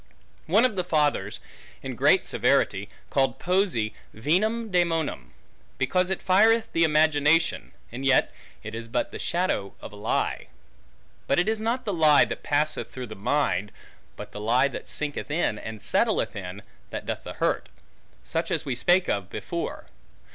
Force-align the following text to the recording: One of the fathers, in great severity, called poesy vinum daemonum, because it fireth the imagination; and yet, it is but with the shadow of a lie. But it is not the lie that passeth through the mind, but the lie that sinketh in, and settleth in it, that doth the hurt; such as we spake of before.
One 0.47 0.65
of 0.65 0.77
the 0.77 0.83
fathers, 0.83 1.41
in 1.83 1.93
great 1.95 2.25
severity, 2.25 2.89
called 3.11 3.37
poesy 3.37 3.93
vinum 4.15 4.71
daemonum, 4.71 5.29
because 5.77 6.09
it 6.09 6.23
fireth 6.23 6.71
the 6.73 6.83
imagination; 6.83 7.71
and 7.91 8.03
yet, 8.03 8.33
it 8.63 8.73
is 8.73 8.87
but 8.87 9.11
with 9.11 9.11
the 9.11 9.19
shadow 9.19 9.75
of 9.79 9.93
a 9.93 9.95
lie. 9.95 10.47
But 11.27 11.37
it 11.39 11.47
is 11.47 11.61
not 11.61 11.85
the 11.85 11.93
lie 11.93 12.25
that 12.25 12.41
passeth 12.41 12.89
through 12.89 13.07
the 13.13 13.15
mind, 13.33 13.71
but 14.15 14.31
the 14.31 14.39
lie 14.41 14.67
that 14.69 14.89
sinketh 14.89 15.29
in, 15.29 15.59
and 15.59 15.81
settleth 15.83 16.35
in 16.35 16.61
it, 16.61 16.65
that 16.89 17.05
doth 17.05 17.23
the 17.23 17.33
hurt; 17.33 17.69
such 18.23 18.49
as 18.49 18.65
we 18.65 18.73
spake 18.73 19.07
of 19.07 19.29
before. 19.29 19.85